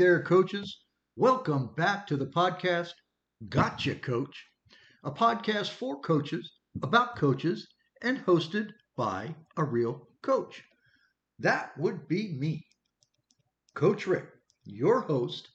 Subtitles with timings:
[0.00, 0.80] There, coaches.
[1.14, 2.94] Welcome back to the podcast
[3.50, 4.46] Gotcha Coach,
[5.04, 6.50] a podcast for coaches,
[6.82, 7.68] about coaches,
[8.00, 10.64] and hosted by a real coach.
[11.38, 12.66] That would be me,
[13.74, 14.24] Coach Rick,
[14.64, 15.50] your host,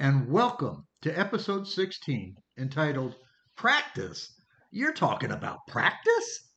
[0.00, 3.14] and welcome to episode 16 entitled
[3.54, 4.34] Practice.
[4.72, 6.50] You're talking about practice?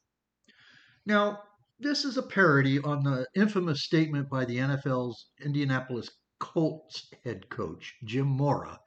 [1.05, 1.43] Now,
[1.77, 6.09] this is a parody on the infamous statement by the NFL's Indianapolis
[6.43, 8.77] Colts head coach, Jim Mora,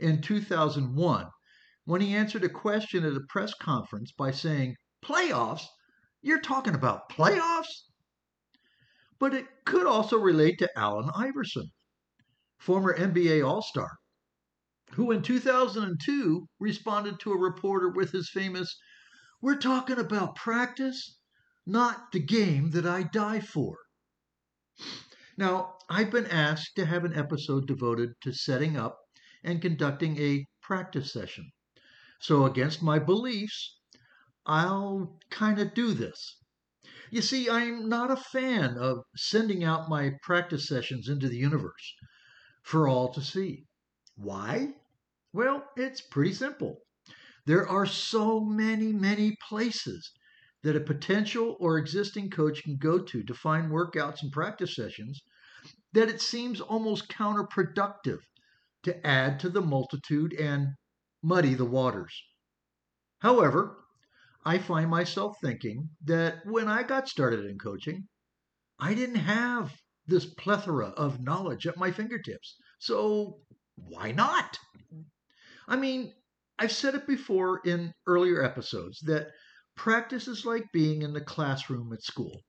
[0.00, 1.30] in 2001
[1.84, 5.64] when he answered a question at a press conference by saying, Playoffs?
[6.22, 7.84] You're talking about playoffs?
[9.20, 11.70] But it could also relate to Allen Iverson,
[12.58, 13.92] former NBA All Star,
[14.94, 18.76] who in 2002 responded to a reporter with his famous,
[19.40, 21.16] We're talking about practice,
[21.64, 23.78] not the game that I die for.
[25.36, 28.98] Now, I've been asked to have an episode devoted to setting up
[29.42, 31.50] and conducting a practice session.
[32.20, 33.78] So, against my beliefs,
[34.46, 36.38] I'll kind of do this.
[37.10, 41.94] You see, I'm not a fan of sending out my practice sessions into the universe
[42.62, 43.66] for all to see.
[44.14, 44.74] Why?
[45.32, 46.78] Well, it's pretty simple.
[47.44, 50.12] There are so many, many places
[50.64, 55.22] that a potential or existing coach can go to to find workouts and practice sessions
[55.92, 58.18] that it seems almost counterproductive
[58.82, 60.68] to add to the multitude and
[61.22, 62.14] muddy the waters.
[63.20, 63.76] However,
[64.44, 68.08] I find myself thinking that when I got started in coaching,
[68.80, 69.72] I didn't have
[70.06, 72.56] this plethora of knowledge at my fingertips.
[72.78, 73.40] So
[73.76, 74.58] why not?
[75.68, 76.12] I mean,
[76.58, 79.28] I've said it before in earlier episodes that
[79.76, 82.44] practice is like being in the classroom at school.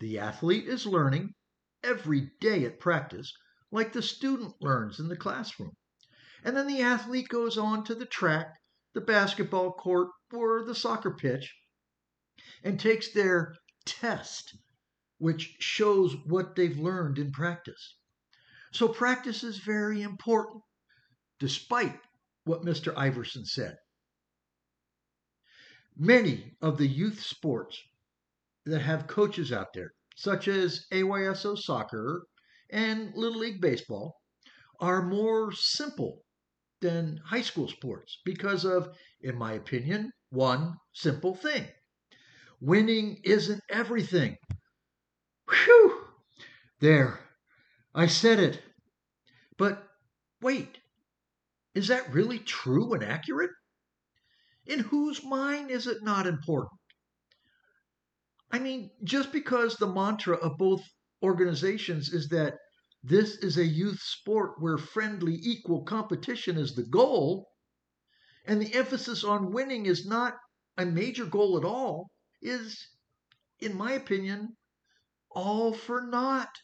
[0.00, 1.34] The athlete is learning
[1.82, 3.32] every day at practice,
[3.70, 5.76] like the student learns in the classroom.
[6.44, 8.54] And then the athlete goes on to the track,
[8.94, 11.54] the basketball court, or the soccer pitch
[12.62, 14.56] and takes their test,
[15.18, 17.96] which shows what they've learned in practice.
[18.72, 20.62] So, practice is very important,
[21.38, 21.98] despite
[22.44, 22.92] what Mr.
[22.96, 23.76] Iverson said.
[25.98, 27.78] Many of the youth sports
[28.64, 32.26] that have coaches out there such as AYSO soccer
[32.70, 34.20] and Little League baseball,
[34.80, 36.24] are more simple
[36.80, 41.68] than high school sports because of, in my opinion, one simple thing
[42.60, 44.36] winning isn't everything.
[45.48, 46.08] Whew!
[46.80, 47.20] There,
[47.94, 48.60] I said it.
[49.56, 49.88] But
[50.40, 50.78] wait,
[51.76, 53.52] is that really true and accurate?
[54.68, 56.78] In whose mind is it not important?
[58.50, 60.82] I mean, just because the mantra of both
[61.22, 62.54] organizations is that
[63.02, 67.48] this is a youth sport where friendly, equal competition is the goal,
[68.44, 70.34] and the emphasis on winning is not
[70.76, 72.10] a major goal at all,
[72.42, 72.78] is,
[73.60, 74.54] in my opinion,
[75.30, 76.54] all for naught.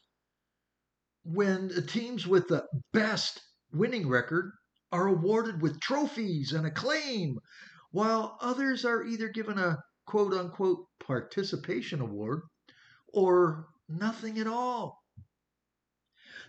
[1.23, 3.41] When the teams with the best
[3.73, 4.53] winning record
[4.93, 7.39] are awarded with trophies and acclaim,
[7.95, 12.41] while others are either given a quote unquote participation award
[13.13, 15.01] or nothing at all.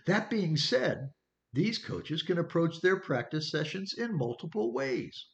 [0.06, 1.12] That being said,
[1.52, 5.28] these coaches can approach their practice sessions in multiple ways.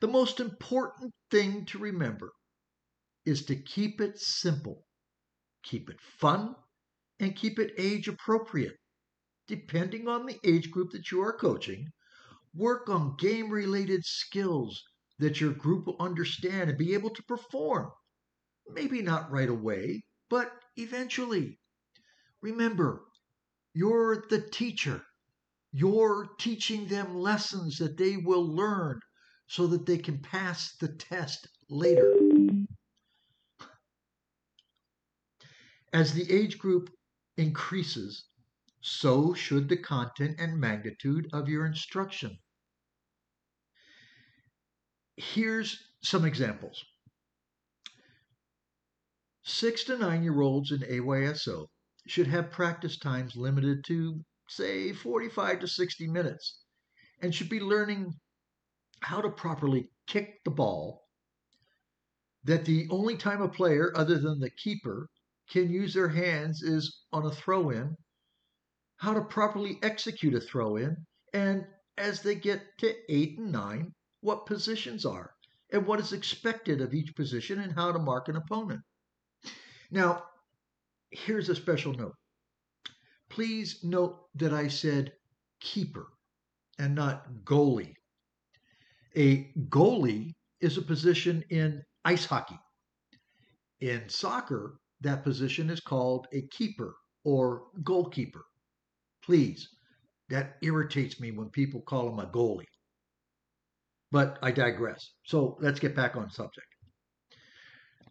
[0.00, 2.30] The most important thing to remember
[3.26, 4.84] is to keep it simple,
[5.64, 6.54] keep it fun,
[7.18, 8.76] and keep it age appropriate.
[9.48, 11.88] Depending on the age group that you are coaching,
[12.54, 14.82] work on game related skills
[15.18, 17.90] that your group will understand and be able to perform.
[18.68, 21.58] Maybe not right away, but eventually.
[22.40, 23.04] Remember,
[23.74, 25.02] you're the teacher.
[25.72, 29.00] You're teaching them lessons that they will learn
[29.46, 32.14] so that they can pass the test later.
[35.92, 36.90] As the age group
[37.36, 38.24] increases,
[38.82, 42.36] so should the content and magnitude of your instruction.
[45.16, 46.84] Here's some examples.
[49.44, 51.68] Six to nine year olds in AYSO
[52.08, 56.62] should have practice times limited to, say, 45 to 60 minutes
[57.20, 58.12] and should be learning
[59.00, 61.06] how to properly kick the ball.
[62.42, 65.08] That the only time a player, other than the keeper,
[65.48, 67.96] can use their hands is on a throw in,
[69.02, 70.96] how to properly execute a throw in,
[71.34, 71.66] and
[71.98, 75.32] as they get to eight and nine, what positions are
[75.72, 78.80] and what is expected of each position and how to mark an opponent.
[79.90, 80.22] Now,
[81.10, 82.14] here's a special note
[83.28, 85.12] please note that I said
[85.60, 86.06] keeper
[86.78, 87.94] and not goalie.
[89.16, 92.60] A goalie is a position in ice hockey.
[93.80, 96.94] In soccer, that position is called a keeper
[97.24, 98.44] or goalkeeper.
[99.24, 99.68] Please,
[100.28, 102.64] that irritates me when people call him a goalie.
[104.10, 105.14] But I digress.
[105.24, 106.66] So let's get back on subject.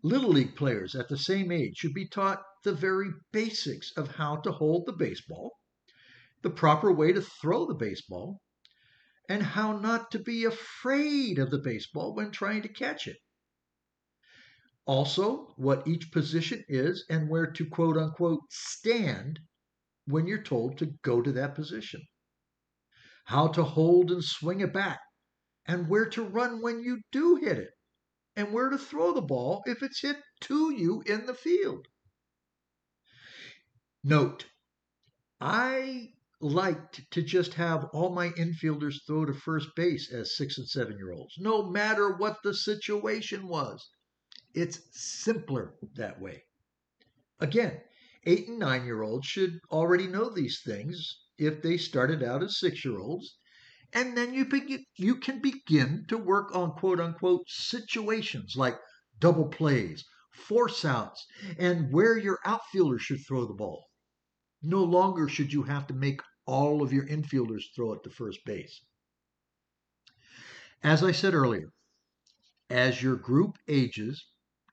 [0.03, 4.37] Little League players at the same age should be taught the very basics of how
[4.37, 5.51] to hold the baseball,
[6.41, 8.41] the proper way to throw the baseball,
[9.29, 13.17] and how not to be afraid of the baseball when trying to catch it.
[14.85, 19.39] Also, what each position is and where to quote unquote stand
[20.11, 22.01] when you're told to go to that position.
[23.25, 24.99] How to hold and swing a bat,
[25.65, 27.71] and where to run when you do hit it
[28.35, 31.87] and where to throw the ball if it's hit to you in the field.
[34.03, 34.45] Note,
[35.39, 40.67] I liked to just have all my infielders throw to first base as six and
[40.67, 43.89] seven year olds, no matter what the situation was.
[44.53, 46.43] It's simpler that way.
[47.39, 47.79] Again,
[48.25, 52.59] eight and nine year olds should already know these things if they started out as
[52.59, 53.37] six year olds
[53.93, 54.47] and then you
[54.95, 58.79] you can begin to work on quote unquote situations like
[59.19, 61.25] double plays, force outs,
[61.57, 63.89] and where your outfielder should throw the ball.
[64.61, 68.39] No longer should you have to make all of your infielders throw it to first
[68.45, 68.81] base.
[70.81, 71.73] As I said earlier,
[72.69, 74.25] as your group ages,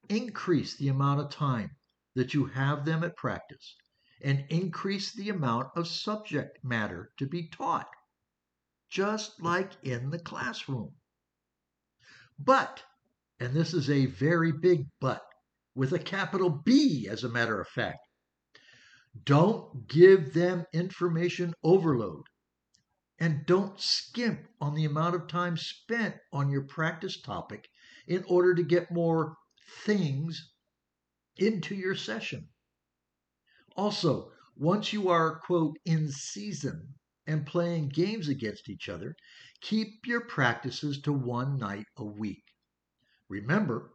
[0.09, 1.73] increase the amount of time
[2.19, 3.77] that you have them at practice
[4.21, 7.87] and increase the amount of subject matter to be taught
[8.91, 10.91] just like in the classroom.
[12.37, 12.83] But,
[13.39, 15.23] and this is a very big but,
[15.77, 18.01] with a capital B as a matter of fact,
[19.25, 22.25] don't give them information overload.
[23.21, 27.69] And don't skimp on the amount of time spent on your practice topic
[28.09, 29.37] in order to get more
[29.85, 30.53] things
[31.39, 32.49] into your session.
[33.77, 36.95] Also, once you are, quote, in season,
[37.29, 39.15] and playing games against each other,
[39.61, 42.43] keep your practices to one night a week.
[43.29, 43.93] Remember,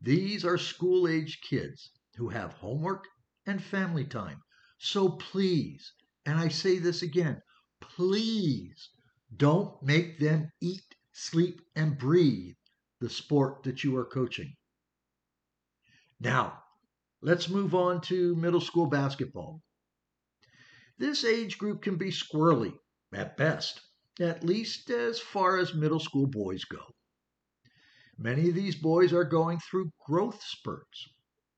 [0.00, 3.04] these are school age kids who have homework
[3.46, 4.42] and family time.
[4.78, 5.92] So please,
[6.26, 7.40] and I say this again,
[7.80, 8.90] please
[9.36, 12.56] don't make them eat, sleep, and breathe
[13.00, 14.52] the sport that you are coaching.
[16.18, 16.61] Now,
[17.22, 19.62] let's move on to middle school basketball.
[20.98, 22.74] This age group can be squirrely
[23.14, 23.80] at best,
[24.20, 26.82] at least as far as middle school boys go.
[28.18, 31.08] Many of these boys are going through growth spurts,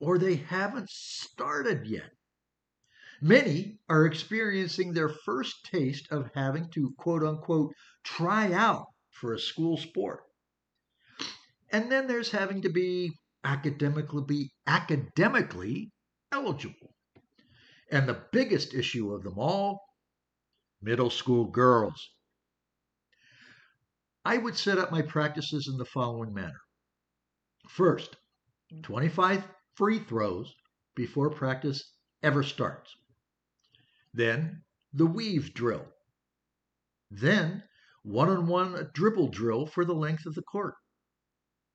[0.00, 2.11] or they haven't started yet.
[3.20, 9.38] Many are experiencing their first taste of having to quote unquote try out for a
[9.38, 10.21] school sport.
[11.71, 13.12] And then there's having to be
[13.44, 15.92] academically be academically
[16.32, 16.94] eligible.
[17.90, 19.80] And the biggest issue of them all
[20.84, 22.10] middle school girls.
[24.24, 26.60] I would set up my practices in the following manner.
[27.68, 28.16] First,
[28.72, 28.82] mm-hmm.
[28.82, 29.44] 25
[29.76, 30.52] free throws
[30.94, 32.94] before practice ever starts.
[34.12, 35.86] Then, the weave drill.
[37.10, 37.62] Then,
[38.02, 40.74] one on one dribble drill for the length of the court.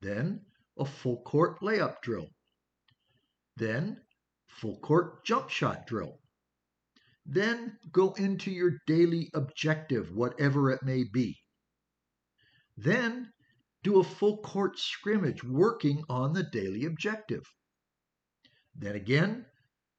[0.02, 0.46] Then,
[0.80, 2.30] a full court layup drill.
[3.58, 4.02] Then,
[4.48, 6.20] full court jump shot drill.
[7.26, 11.38] Then go into your daily objective, whatever it may be.
[12.78, 13.32] Then
[13.84, 17.44] do a full court scrimmage working on the daily objective.
[18.76, 19.46] Then again,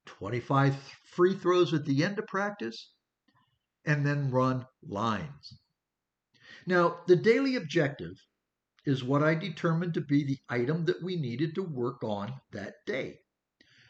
[0.07, 2.91] 25 free throws at the end of practice,
[3.85, 5.59] and then run lines.
[6.65, 8.13] Now, the daily objective
[8.85, 12.75] is what I determined to be the item that we needed to work on that
[12.85, 13.19] day.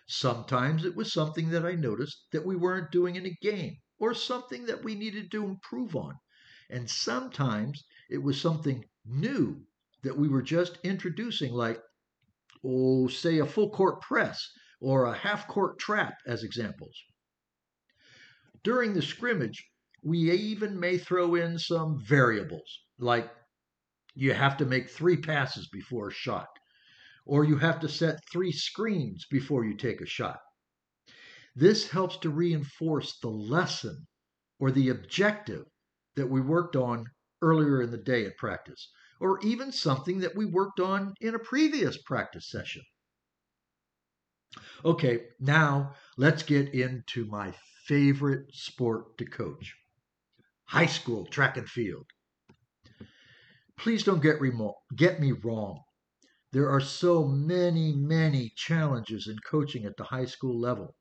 [0.08, 4.14] Sometimes it was something that I noticed that we weren't doing in a game or
[4.14, 6.16] something that we needed to improve on.
[6.70, 9.66] And sometimes it was something new
[10.04, 11.82] that we were just introducing, like,
[12.66, 16.98] oh, say a full court press or a half court trap as examples.
[18.64, 19.66] During the scrimmage,
[20.04, 23.30] we even may throw in some variables, like
[24.14, 26.48] you have to make three passes before a shot,
[27.26, 30.40] or you have to set three screens before you take a shot.
[31.56, 34.08] This helps to reinforce the lesson
[34.60, 35.66] or the objective
[36.16, 37.06] that we worked on
[37.42, 41.40] earlier in the day at practice, or even something that we worked on in a
[41.40, 42.84] previous practice session.
[44.84, 47.54] Okay, now let's get into my
[47.86, 49.74] favorite sport to coach
[50.66, 52.06] high school track and field.
[53.82, 55.82] Please don't get, remo- get me wrong.
[56.52, 60.96] There are so many, many challenges in coaching at the high school level,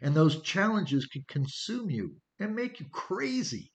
[0.00, 3.70] and those challenges can consume you and make you crazy.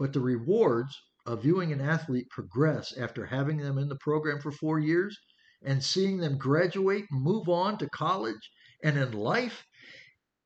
[0.00, 4.50] But the rewards of viewing an athlete progress after having them in the program for
[4.50, 5.16] four years
[5.62, 8.50] and seeing them graduate move on to college
[8.82, 9.64] and in life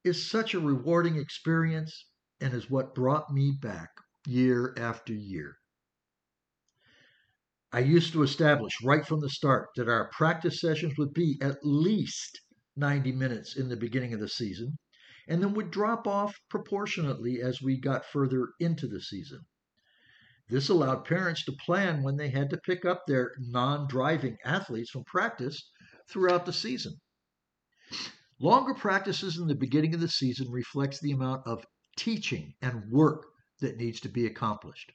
[0.05, 2.05] is such a rewarding experience
[2.43, 3.89] and is what brought me back
[4.27, 5.57] year after year.
[7.71, 11.59] I used to establish right from the start that our practice sessions would be at
[11.63, 12.41] least
[12.77, 14.79] 90 minutes in the beginning of the season
[15.27, 19.41] and then would drop off proportionately as we got further into the season.
[20.49, 24.91] This allowed parents to plan when they had to pick up their non driving athletes
[24.91, 25.71] from practice
[26.09, 26.95] throughout the season.
[28.41, 31.67] Longer practices in the beginning of the season reflects the amount of
[31.99, 33.27] teaching and work
[33.61, 34.93] that needs to be accomplished.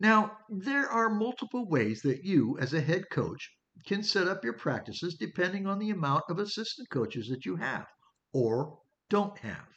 [0.00, 3.50] Now, there are multiple ways that you, as a head coach,
[3.86, 7.86] can set up your practices depending on the amount of assistant coaches that you have
[8.32, 9.68] or don't have.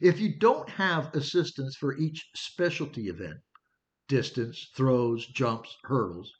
[0.00, 3.40] If you don't have assistants for each specialty event,
[4.08, 6.32] distance, throws, jumps, hurdles,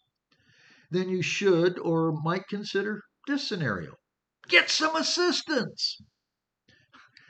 [0.91, 3.95] then you should or might consider this scenario
[4.49, 6.01] get some assistance.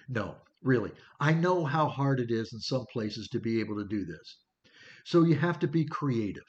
[0.09, 3.89] No, really, I know how hard it is in some places to be able to
[3.89, 4.39] do this.
[5.07, 6.43] So you have to be creative.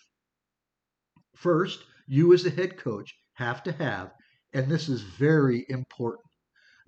[1.36, 4.12] First, you as a head coach have to have,
[4.52, 6.26] and this is very important,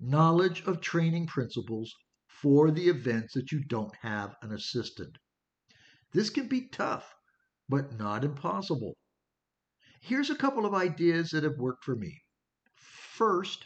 [0.00, 1.94] knowledge of training principles
[2.26, 5.16] for the events that you don't have an assistant.
[6.12, 7.14] This can be tough,
[7.68, 8.96] but not impossible.
[10.00, 12.20] Here's a couple of ideas that have worked for me.
[12.74, 13.64] First,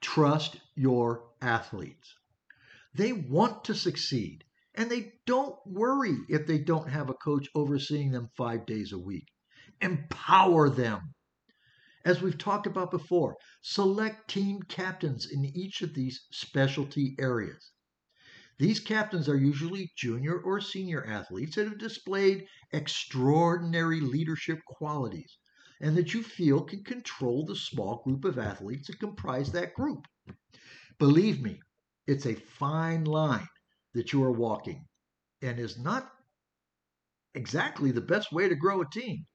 [0.00, 2.14] trust your athletes.
[2.94, 4.42] They want to succeed,
[4.76, 8.98] and they don't worry if they don't have a coach overseeing them five days a
[8.98, 9.26] week.
[9.80, 11.14] Empower them.
[12.04, 17.72] As we've talked about before, select team captains in each of these specialty areas.
[18.58, 25.38] These captains are usually junior or senior athletes that have displayed extraordinary leadership qualities
[25.80, 30.06] and that you feel can control the small group of athletes that comprise that group.
[30.98, 31.60] Believe me,
[32.06, 33.48] it's a fine line
[33.96, 34.86] that you are walking
[35.40, 36.12] and is not
[37.34, 39.26] exactly the best way to grow a team,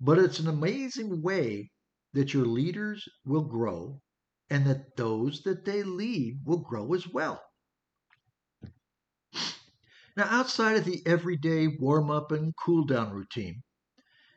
[0.00, 1.70] but it's an amazing way
[2.14, 4.00] that your leaders will grow
[4.48, 7.42] and that those that they lead will grow as well.
[10.16, 13.62] Now, outside of the everyday warm up and cool down routine,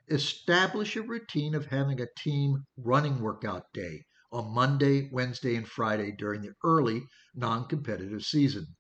[0.10, 4.03] establish a routine of having a team running workout day
[4.34, 7.03] on Monday, Wednesday, and Friday during the early
[7.34, 8.75] non competitive season.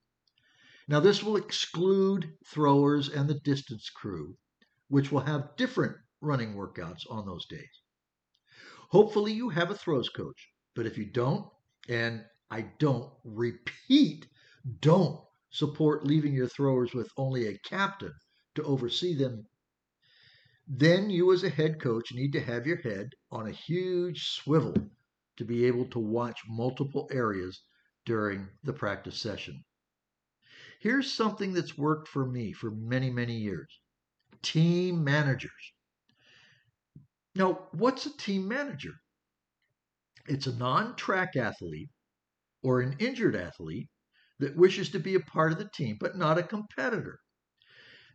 [0.89, 4.35] Now, this will exclude throwers and the distance crew,
[4.89, 7.81] which will have different running workouts on those days.
[8.89, 11.49] Hopefully, you have a throws coach, but if you don't,
[11.87, 14.27] and I don't repeat,
[14.81, 18.13] don't support leaving your throwers with only a captain
[18.55, 19.47] to oversee them
[20.71, 24.75] then you, as a head coach, need to have your head on a huge swivel
[25.35, 27.63] to be able to watch multiple areas
[28.05, 29.65] during the practice session.
[30.79, 33.79] Here's something that's worked for me for many, many years
[34.41, 35.73] team managers.
[37.35, 38.93] Now, what's a team manager?
[40.27, 41.89] It's a non track athlete
[42.63, 43.89] or an injured athlete
[44.39, 47.19] that wishes to be a part of the team but not a competitor.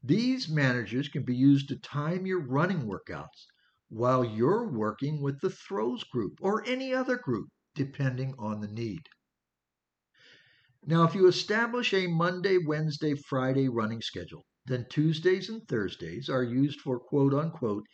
[0.03, 3.47] These managers can be used to time your running workouts
[3.89, 9.03] while you're working with the throws group or any other group, depending on the need.
[10.87, 16.43] Now, if you establish a Monday, Wednesday, Friday running schedule, then Tuesdays and Thursdays are
[16.43, 17.85] used for quote unquote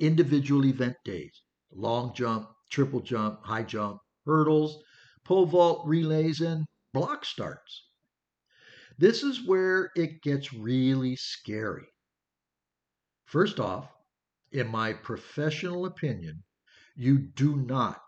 [0.00, 4.82] individual event days long jump, triple jump, high jump, hurdles,
[5.24, 7.86] pole vault, relays, and block starts.
[8.98, 11.86] This is where it gets really scary.
[13.26, 13.88] First off,
[14.50, 16.42] in my professional opinion,
[16.96, 18.00] you do not,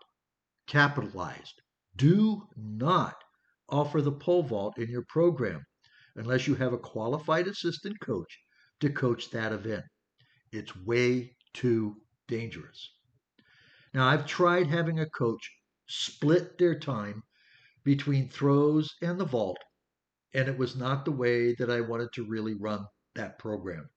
[0.67, 1.61] capitalized,
[1.95, 3.22] do not
[3.73, 5.65] offer the pole vault in your program
[6.15, 8.39] unless you have a qualified assistant coach
[8.79, 9.83] to coach that event.
[10.51, 12.91] It's way too dangerous.
[13.93, 15.51] Now, I've tried having a coach
[15.87, 17.23] split their time
[17.83, 19.57] between throws and the vault
[20.33, 23.89] and it was not the way that I wanted to really run that program.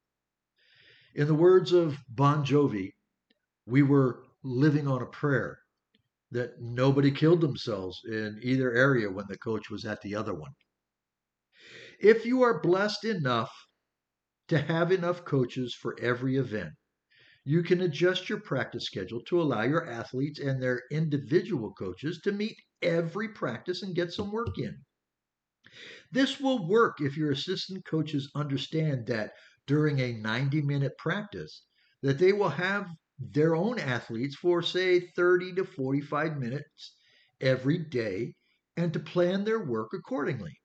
[1.15, 2.93] In the words of Bon Jovi,
[3.67, 5.59] we were living on a prayer
[6.31, 10.53] that nobody killed themselves in either area when the coach was at the other one.
[12.01, 13.53] If you are blessed enough
[14.49, 16.73] to have enough coaches for every event,
[17.45, 22.33] you can adjust your practice schedule to allow your athletes and their individual coaches to
[22.33, 24.77] meet every practice and get some work in.
[26.11, 29.33] This will work if your assistant coaches understand that
[29.67, 31.63] during a 90 minute practice
[32.03, 36.97] that they will have their own athletes for say 30 to 45 minutes
[37.41, 38.35] every day
[38.77, 40.59] and to plan their work accordingly.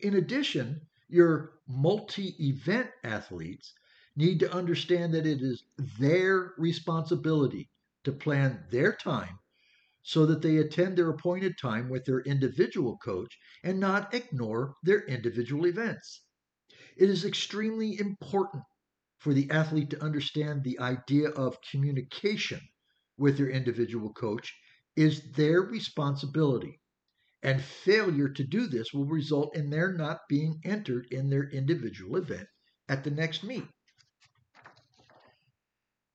[0.00, 3.72] In addition, your multi event athletes
[4.14, 5.64] need to understand that it is
[5.98, 7.70] their responsibility
[8.04, 9.38] to plan their time
[10.02, 15.02] so that they attend their appointed time with their individual coach and not ignore their
[15.06, 16.22] individual events.
[16.96, 18.64] It is extremely important
[19.22, 22.60] for the athlete to understand the idea of communication
[23.16, 24.52] with their individual coach
[24.96, 26.80] is their responsibility.
[27.40, 32.16] And failure to do this will result in their not being entered in their individual
[32.16, 32.48] event
[32.88, 33.64] at the next meet.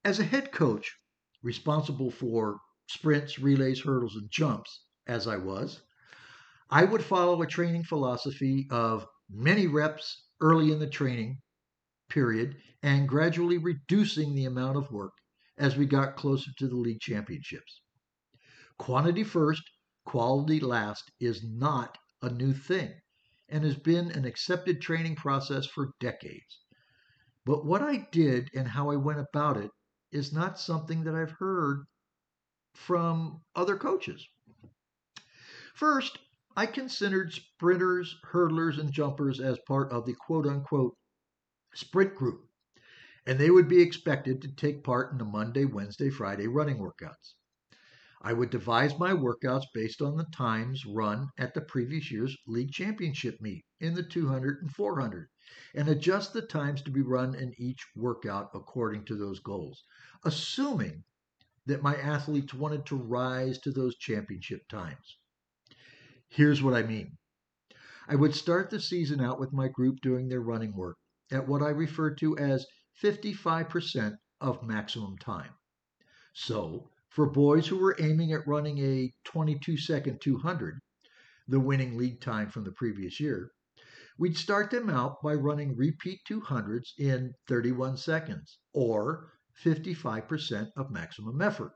[0.04, 0.94] As a head coach
[1.42, 2.60] responsible for
[2.90, 5.82] sprints, relays, hurdles, and jumps, as I was,
[6.70, 11.38] I would follow a training philosophy of many reps early in the training
[12.10, 15.14] period and gradually reducing the amount of work
[15.58, 17.82] as we got closer to the league championships.
[18.78, 19.64] Quantity first,
[20.06, 22.94] quality last is not a new thing
[23.50, 26.60] and has been an accepted training process for decades.
[27.46, 29.72] But what I did and how I went about it
[30.12, 31.86] is not something that I've heard
[32.74, 34.28] from other coaches.
[35.74, 36.20] First,
[36.56, 40.98] I considered sprinters, hurdlers, and jumpers as part of the quote unquote
[41.74, 42.47] sprint group,
[43.28, 47.34] and they would be expected to take part in the Monday, Wednesday, Friday running workouts.
[48.22, 52.72] I would devise my workouts based on the times run at the previous year's league
[52.72, 55.28] championship meet in the 200 and 400
[55.76, 59.84] and adjust the times to be run in each workout according to those goals,
[60.24, 61.04] assuming
[61.66, 65.18] that my athletes wanted to rise to those championship times.
[66.30, 67.18] Here's what I mean
[68.08, 70.96] I would start the season out with my group doing their running work
[71.30, 72.66] at what I refer to as
[73.04, 75.54] 55% of maximum time.
[76.34, 80.80] So, for boys who were aiming at running a 22 second 200,
[81.48, 83.52] the winning league time from the previous year,
[84.18, 89.32] we'd start them out by running repeat 200s in 31 seconds or
[89.64, 91.74] 55% of maximum effort.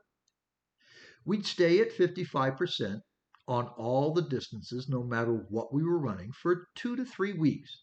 [1.24, 3.00] We'd stay at 55%
[3.48, 7.76] on all the distances, no matter what we were running, for two to three weeks,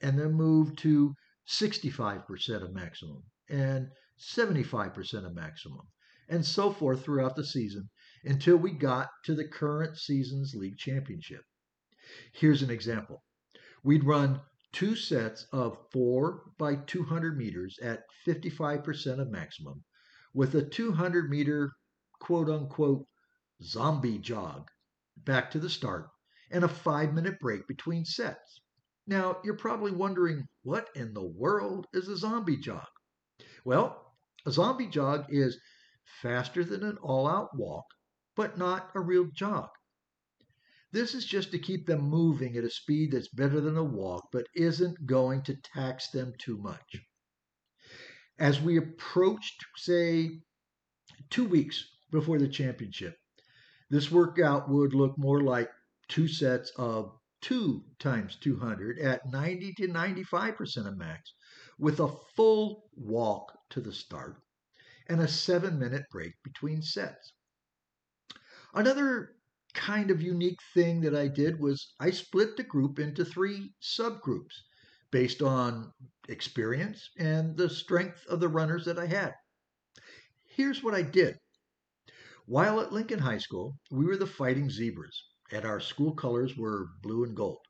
[0.00, 1.14] and then move to
[1.48, 5.86] 65% of maximum and 75% of maximum,
[6.28, 7.90] and so forth throughout the season
[8.24, 11.44] until we got to the current season's league championship.
[12.32, 13.22] Here's an example
[13.84, 14.40] we'd run
[14.72, 19.84] two sets of 4 by 200 meters at 55% of maximum
[20.34, 21.72] with a 200 meter
[22.20, 23.06] quote unquote
[23.62, 24.68] zombie jog
[25.16, 26.08] back to the start
[26.50, 28.60] and a five minute break between sets.
[29.06, 32.86] Now, you're probably wondering what in the world is a zombie jog?
[33.64, 34.14] Well,
[34.46, 35.58] a zombie jog is
[36.20, 37.86] faster than an all out walk,
[38.36, 39.68] but not a real jog.
[40.92, 44.28] This is just to keep them moving at a speed that's better than a walk,
[44.30, 46.96] but isn't going to tax them too much.
[48.38, 50.42] As we approached, say,
[51.30, 53.16] two weeks before the championship,
[53.90, 55.70] this workout would look more like
[56.08, 61.34] two sets of 2 times 200 at 90 to 95% of max,
[61.78, 64.36] with a full walk to the start
[65.08, 67.34] and a seven minute break between sets.
[68.74, 69.36] Another
[69.74, 74.54] kind of unique thing that I did was I split the group into three subgroups
[75.10, 75.92] based on
[76.28, 79.34] experience and the strength of the runners that I had.
[80.44, 81.38] Here's what I did.
[82.46, 86.88] While at Lincoln High School, we were the Fighting Zebras, and our school colors were
[87.02, 87.60] blue and gold.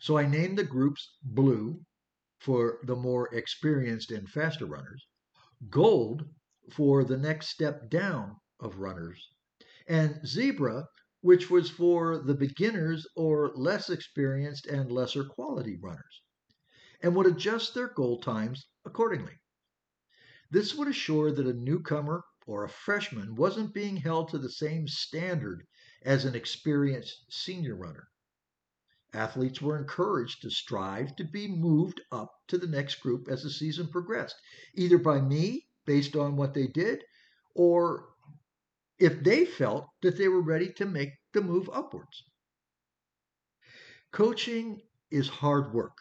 [0.00, 1.80] So I named the groups Blue
[2.40, 5.06] for the more experienced and faster runners,
[5.70, 6.28] Gold
[6.70, 9.28] for the next step down of runners,
[9.86, 10.88] and Zebra
[11.20, 16.22] which was for the beginners or less experienced and lesser quality runners,
[17.00, 19.40] and would adjust their goal times accordingly.
[20.50, 24.86] This would assure that a newcomer or a freshman wasn't being held to the same
[24.88, 25.66] standard
[26.02, 28.08] as an experienced senior runner.
[29.14, 33.50] Athletes were encouraged to strive to be moved up to the next group as the
[33.50, 34.36] season progressed,
[34.74, 37.02] either by me based on what they did
[37.54, 38.10] or
[38.98, 42.24] if they felt that they were ready to make the move upwards.
[44.12, 45.96] Coaching is hard work.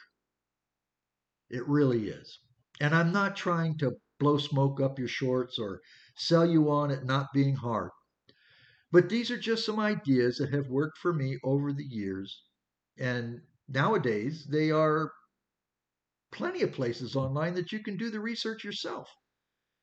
[1.50, 2.40] It really is.
[2.82, 5.82] And I'm not trying to blow smoke up your shorts or
[6.16, 7.92] sell you on it not being hard.
[8.92, 12.44] But these are just some ideas that have worked for me over the years.
[12.98, 15.14] And nowadays, they are
[16.32, 19.10] plenty of places online that you can do the research yourself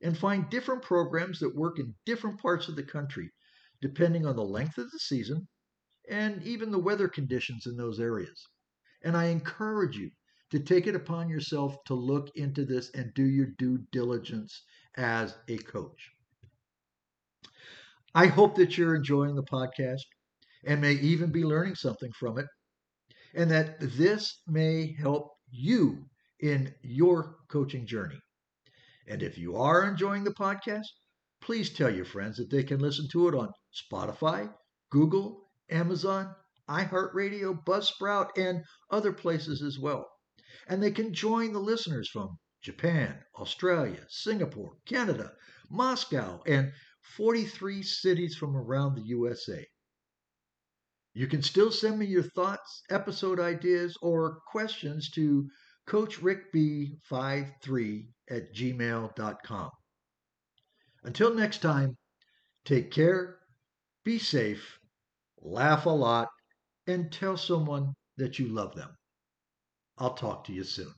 [0.03, 3.31] and find different programs that work in different parts of the country,
[3.81, 5.49] depending on the length of the season
[6.09, 8.49] and even the weather conditions in those areas.
[9.03, 10.11] And I encourage you
[10.51, 14.62] to take it upon yourself to look into this and do your due diligence
[14.97, 16.13] as a coach.
[18.14, 20.03] I hope that you're enjoying the podcast
[20.64, 22.46] and may even be learning something from it,
[23.35, 26.05] and that this may help you
[26.40, 28.20] in your coaching journey.
[29.07, 30.87] And if you are enjoying the podcast,
[31.40, 34.53] please tell your friends that they can listen to it on Spotify,
[34.90, 36.35] Google, Amazon,
[36.68, 40.07] iHeartRadio, Buzzsprout, and other places as well.
[40.68, 45.33] And they can join the listeners from Japan, Australia, Singapore, Canada,
[45.68, 46.72] Moscow, and
[47.17, 49.67] 43 cities from around the USA.
[51.12, 55.49] You can still send me your thoughts, episode ideas, or questions to
[55.87, 59.71] CoachRickB53 at gmail.com.
[61.05, 61.97] Until next time,
[62.64, 63.38] take care,
[64.05, 64.79] be safe,
[65.40, 66.29] laugh a lot,
[66.87, 68.97] and tell someone that you love them.
[69.99, 70.95] I'll talk to you soon.